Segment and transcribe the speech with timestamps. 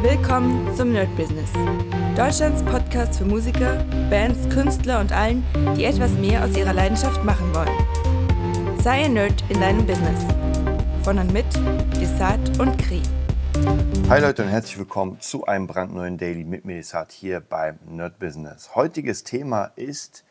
[0.00, 1.50] Willkommen zum Nerd Business.
[2.14, 5.44] Deutschlands Podcast für Musiker, Bands, Künstler und allen,
[5.76, 8.78] die etwas mehr aus ihrer Leidenschaft machen wollen.
[8.80, 10.24] Sei ein Nerd in deinem Business.
[11.02, 11.46] Von und mit
[12.00, 13.02] Desart und Kri.
[14.08, 18.20] Hi Leute und herzlich willkommen zu einem brandneuen Daily mit mir Desart hier beim Nerd
[18.20, 18.76] Business.
[18.76, 20.24] Heutiges Thema ist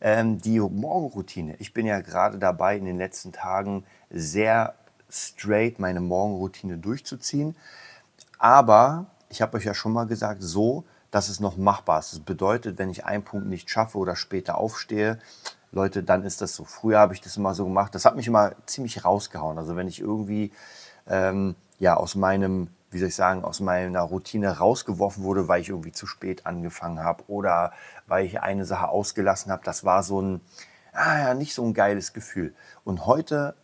[0.00, 1.56] ähm, die Morgenroutine.
[1.58, 4.76] Ich bin ja gerade dabei, in den letzten Tagen sehr
[5.10, 7.56] straight meine Morgenroutine durchzuziehen.
[8.38, 12.12] Aber ich habe euch ja schon mal gesagt, so, dass es noch machbar ist.
[12.12, 15.18] Das bedeutet, wenn ich einen Punkt nicht schaffe oder später aufstehe,
[15.70, 16.64] Leute, dann ist das so.
[16.64, 17.94] Früher habe ich das immer so gemacht.
[17.94, 19.58] Das hat mich immer ziemlich rausgehauen.
[19.58, 20.52] Also wenn ich irgendwie
[21.06, 25.68] ähm, ja aus meinem, wie soll ich sagen, aus meiner Routine rausgeworfen wurde, weil ich
[25.68, 27.72] irgendwie zu spät angefangen habe oder
[28.06, 30.40] weil ich eine Sache ausgelassen habe, das war so ein,
[30.92, 32.54] ah ja, nicht so ein geiles Gefühl.
[32.84, 33.54] Und heute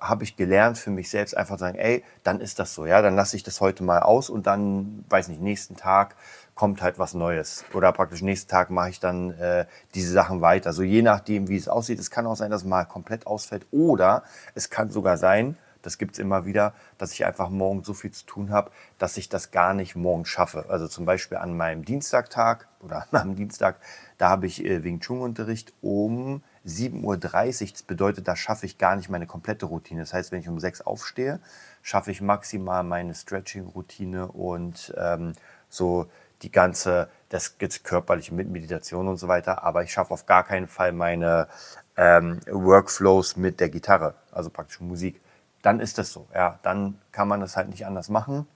[0.00, 3.16] habe ich gelernt für mich selbst einfach sagen, ey, dann ist das so, ja, dann
[3.16, 6.16] lasse ich das heute mal aus und dann, weiß nicht, nächsten Tag
[6.54, 7.64] kommt halt was Neues.
[7.72, 10.72] Oder praktisch nächsten Tag mache ich dann äh, diese Sachen weiter.
[10.72, 12.00] So je nachdem, wie es aussieht.
[12.00, 13.66] Es kann auch sein, dass es mal komplett ausfällt.
[13.70, 17.94] Oder es kann sogar sein, das gibt es immer wieder, dass ich einfach morgen so
[17.94, 20.66] viel zu tun habe, dass ich das gar nicht morgen schaffe.
[20.68, 23.76] Also zum Beispiel an meinem Dienstagtag oder am Dienstag,
[24.18, 27.68] da habe ich äh, Wing Chun-Unterricht um 7.30 Uhr.
[27.72, 30.00] Das bedeutet, da schaffe ich gar nicht meine komplette Routine.
[30.00, 31.40] Das heißt, wenn ich um 6 aufstehe,
[31.82, 35.32] schaffe ich maximal meine Stretching-Routine und ähm,
[35.68, 36.08] so
[36.42, 40.44] die ganze, das gibt körperliche mit Meditation und so weiter, aber ich schaffe auf gar
[40.44, 41.48] keinen Fall meine
[41.96, 45.20] ähm, Workflows mit der Gitarre, also praktisch Musik.
[45.68, 48.46] Dann ist das so, ja, dann kann man das halt nicht anders machen,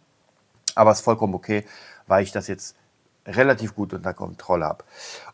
[0.75, 1.67] aber es ist vollkommen okay,
[2.07, 2.75] weil ich das jetzt
[3.27, 4.83] relativ gut unter Kontrolle habe.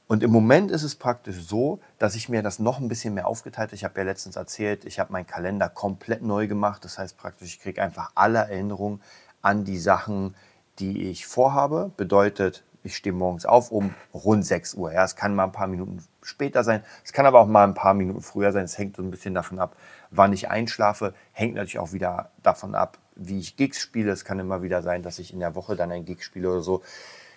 [0.08, 3.28] Und im Moment ist es praktisch so, dass ich mir das noch ein bisschen mehr
[3.28, 3.76] aufgeteilt habe.
[3.76, 6.84] Ich habe ja letztens erzählt, ich habe meinen Kalender komplett neu gemacht.
[6.84, 9.00] Das heißt praktisch, ich kriege einfach alle Erinnerungen
[9.40, 10.34] an die Sachen,
[10.80, 11.92] die ich vorhabe.
[11.96, 14.92] Bedeutet, ich stehe morgens auf um rund 6 Uhr.
[14.92, 16.82] Ja, es kann mal ein paar Minuten später sein.
[17.04, 18.64] Es kann aber auch mal ein paar Minuten früher sein.
[18.64, 19.76] Es hängt so ein bisschen davon ab,
[20.10, 21.14] wann ich einschlafe.
[21.32, 24.12] Hängt natürlich auch wieder davon ab, wie ich Gigs spiele.
[24.12, 26.62] Es kann immer wieder sein, dass ich in der Woche dann ein Gig spiele oder
[26.62, 26.82] so.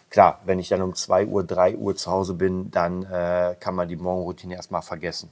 [0.09, 3.75] Klar, wenn ich dann um 2 Uhr, 3 Uhr zu Hause bin, dann äh, kann
[3.75, 5.29] man die Morgenroutine erstmal vergessen.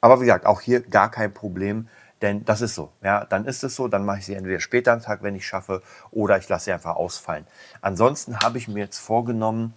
[0.00, 1.88] Aber wie gesagt, auch hier gar kein Problem,
[2.22, 2.92] denn das ist so.
[3.02, 5.46] Ja, dann ist es so, dann mache ich sie entweder später am Tag, wenn ich
[5.46, 7.46] schaffe, oder ich lasse sie einfach ausfallen.
[7.80, 9.74] Ansonsten habe ich mir jetzt vorgenommen,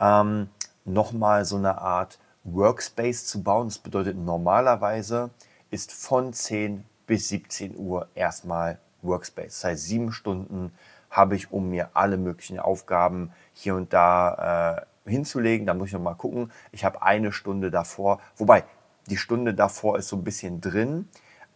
[0.00, 0.48] ähm,
[0.84, 3.68] nochmal so eine Art Workspace zu bauen.
[3.68, 5.30] Das bedeutet, normalerweise
[5.70, 9.60] ist von 10 bis 17 Uhr erstmal Workspace.
[9.60, 10.72] Das heißt, sieben Stunden
[11.10, 15.66] habe ich, um mir alle möglichen Aufgaben hier und da äh, hinzulegen.
[15.66, 16.52] Da muss ich noch mal gucken.
[16.70, 18.64] Ich habe eine Stunde davor, wobei
[19.08, 21.08] die Stunde davor ist so ein bisschen drin.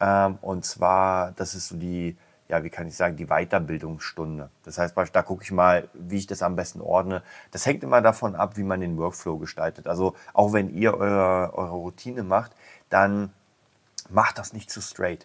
[0.03, 2.17] Ähm, und zwar, das ist so die,
[2.49, 4.51] ja, wie kann ich sagen, die Weiterbildungsstunde.
[4.65, 7.23] Das heißt, da gucke ich mal, wie ich das am besten ordne.
[7.53, 9.87] Das hängt immer davon ab, wie man den Workflow gestaltet.
[9.87, 12.53] Also auch wenn ihr eure, eure Routine macht,
[12.91, 13.33] dann
[14.11, 15.25] macht das nicht zu straight.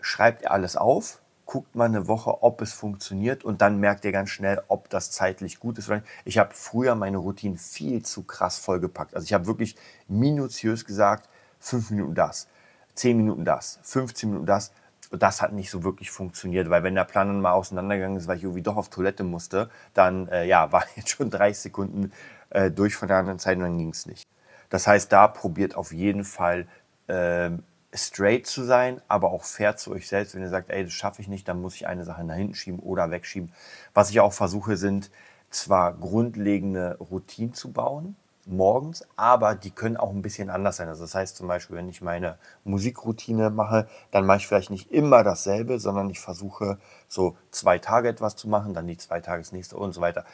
[0.00, 4.30] Schreibt alles auf, guckt mal eine Woche, ob es funktioniert und dann merkt ihr ganz
[4.30, 5.90] schnell, ob das zeitlich gut ist.
[6.24, 9.14] Ich habe früher meine Routine viel zu krass vollgepackt.
[9.14, 9.76] Also ich habe wirklich
[10.08, 11.28] minutiös gesagt,
[11.60, 12.48] fünf Minuten das,
[12.94, 14.72] zehn Minuten das, 15 Minuten das.
[15.10, 18.38] Das hat nicht so wirklich funktioniert, weil wenn der Plan dann mal auseinandergegangen ist, weil
[18.38, 22.12] ich irgendwie doch auf Toilette musste, dann äh, ja, war jetzt schon 30 Sekunden
[22.50, 24.26] äh, durch von der anderen Zeit und dann ging es nicht.
[24.70, 26.66] Das heißt, da probiert auf jeden Fall
[27.06, 27.50] äh,
[27.94, 30.34] straight zu sein, aber auch fair zu euch selbst.
[30.34, 32.54] Wenn ihr sagt, ey, das schaffe ich nicht, dann muss ich eine Sache nach hinten
[32.54, 33.52] schieben oder wegschieben.
[33.92, 35.10] Was ich auch versuche, sind
[35.50, 38.16] zwar grundlegende Routinen zu bauen,
[38.46, 40.88] morgens, aber die können auch ein bisschen anders sein.
[40.88, 44.90] Also das heißt zum Beispiel, wenn ich meine Musikroutine mache, dann mache ich vielleicht nicht
[44.90, 49.42] immer dasselbe, sondern ich versuche so zwei Tage etwas zu machen, dann die zwei Tage
[49.42, 50.24] das nächste und so weiter.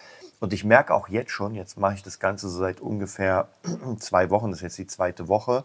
[0.41, 3.49] Und ich merke auch jetzt schon, jetzt mache ich das Ganze so seit ungefähr
[3.99, 5.65] zwei Wochen, das ist jetzt die zweite Woche,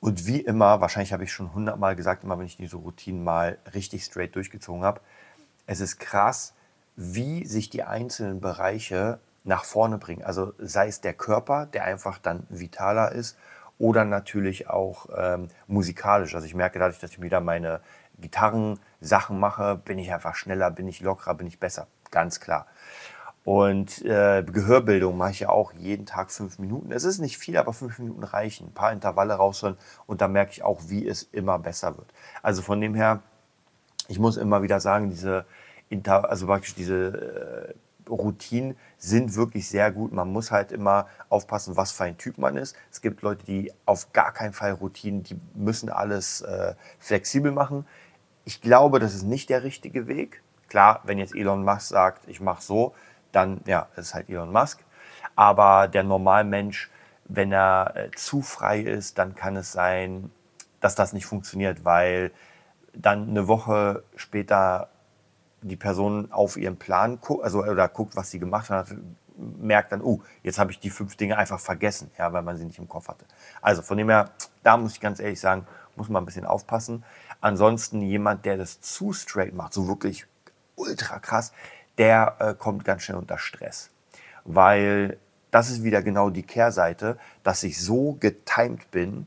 [0.00, 3.58] und wie immer, wahrscheinlich habe ich schon hundertmal gesagt, immer wenn ich diese Routinen mal
[3.74, 5.02] richtig straight durchgezogen habe,
[5.66, 6.54] es ist krass,
[6.96, 10.22] wie sich die einzelnen Bereiche nach vorne bringen.
[10.22, 13.36] Also sei es der Körper, der einfach dann vitaler ist,
[13.78, 16.34] oder natürlich auch ähm, musikalisch.
[16.34, 17.80] Also ich merke dadurch, dass ich wieder meine
[18.18, 21.86] Gitarrensachen mache, bin ich einfach schneller, bin ich lockerer, bin ich besser.
[22.10, 22.66] Ganz klar.
[23.42, 26.92] Und äh, Gehörbildung mache ich ja auch jeden Tag fünf Minuten.
[26.92, 28.68] Es ist nicht viel, aber fünf Minuten reichen.
[28.68, 32.12] Ein paar Intervalle raushören und da merke ich auch, wie es immer besser wird.
[32.42, 33.20] Also von dem her,
[34.08, 35.46] ich muss immer wieder sagen, diese,
[35.90, 37.74] Inter also praktisch diese äh,
[38.10, 40.12] Routinen sind wirklich sehr gut.
[40.12, 42.76] Man muss halt immer aufpassen, was für ein Typ man ist.
[42.90, 47.86] Es gibt Leute, die auf gar keinen Fall Routinen, die müssen alles äh, flexibel machen.
[48.44, 52.40] Ich glaube, das ist nicht der richtige Weg Klar, wenn jetzt Elon Musk sagt, ich
[52.40, 52.94] mache so,
[53.32, 54.84] dann ja, ist halt Elon Musk.
[55.34, 56.88] Aber der Normalmensch,
[57.24, 60.30] wenn er äh, zu frei ist, dann kann es sein,
[60.80, 62.30] dass das nicht funktioniert, weil
[62.94, 64.88] dann eine Woche später
[65.62, 68.88] die Person auf ihren Plan guckt, also oder guckt, was sie gemacht hat,
[69.36, 72.64] merkt dann, oh, jetzt habe ich die fünf Dinge einfach vergessen, ja, weil man sie
[72.64, 73.24] nicht im Kopf hatte.
[73.62, 74.30] Also von dem her,
[74.62, 75.66] da muss ich ganz ehrlich sagen,
[75.96, 77.04] muss man ein bisschen aufpassen.
[77.40, 80.26] Ansonsten jemand, der das zu straight macht, so wirklich
[80.76, 81.52] ultra krass,
[81.98, 83.90] der äh, kommt ganz schnell unter Stress.
[84.44, 85.18] Weil
[85.50, 89.26] das ist wieder genau die Kehrseite, dass ich so getimed bin,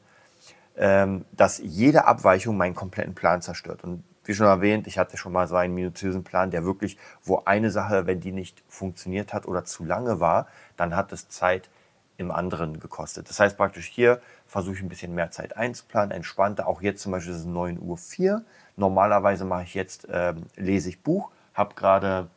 [0.77, 3.83] ähm, dass jede Abweichung meinen kompletten Plan zerstört.
[3.83, 7.41] Und wie schon erwähnt, ich hatte schon mal so einen minutiösen Plan, der wirklich, wo
[7.45, 10.47] eine Sache, wenn die nicht funktioniert hat oder zu lange war,
[10.77, 11.69] dann hat es Zeit
[12.17, 13.29] im anderen gekostet.
[13.29, 16.67] Das heißt praktisch hier versuche ich ein bisschen mehr Zeit einzuplanen, entspannter.
[16.67, 18.41] Auch jetzt zum Beispiel ist es 9.04 Uhr.
[18.75, 22.29] Normalerweise mache ich jetzt, äh, lese ich Buch, habe gerade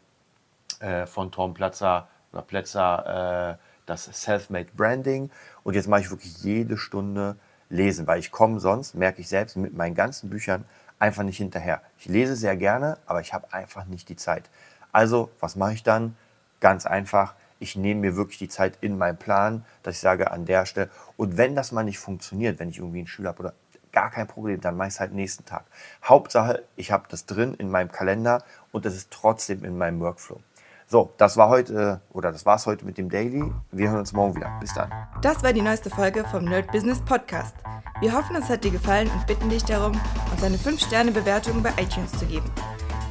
[0.81, 5.31] äh, von Tom Platzer oder Plätzer äh, das Self-Made Branding
[5.63, 7.37] und jetzt mache ich wirklich jede Stunde
[7.69, 10.65] lesen, weil ich komme sonst, merke ich selbst, mit meinen ganzen Büchern
[10.99, 11.83] einfach nicht hinterher.
[11.99, 14.49] Ich lese sehr gerne, aber ich habe einfach nicht die Zeit.
[14.93, 16.17] Also, was mache ich dann?
[16.61, 20.47] Ganz einfach, ich nehme mir wirklich die Zeit in meinen Plan, dass ich sage, an
[20.47, 20.91] der Stelle.
[21.17, 23.55] Und wenn das mal nicht funktioniert, wenn ich irgendwie einen Schüler habe oder
[23.93, 25.65] gar kein Problem, dann mache ich es halt nächsten Tag.
[26.05, 30.41] Hauptsache, ich habe das drin in meinem Kalender und es ist trotzdem in meinem Workflow.
[30.89, 33.53] So, das war heute oder das war's heute mit dem Daily.
[33.73, 34.57] Wir hören uns morgen wieder.
[34.61, 34.89] Bis dann.
[35.21, 37.57] Das war die neueste Folge vom Nerd Business Podcast.
[37.99, 40.01] Wir hoffen, es hat dir gefallen und bitten dich darum,
[40.31, 42.49] uns eine 5-Sterne-Bewertung bei iTunes zu geben.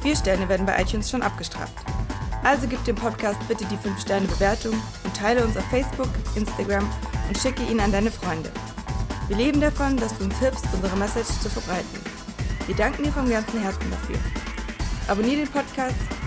[0.00, 1.74] Vier Sterne werden bei iTunes schon abgestraft.
[2.44, 4.72] Also gib dem Podcast bitte die 5-Sterne-Bewertung
[5.04, 6.88] und teile uns auf Facebook, Instagram
[7.28, 8.50] und schicke ihn an deine Freunde.
[9.28, 12.00] Wir leben davon, dass du uns hilfst, unsere Message zu verbreiten.
[12.66, 14.16] Wir danken dir vom ganzen Herzen dafür.
[15.08, 15.94] Abonnier den Podcast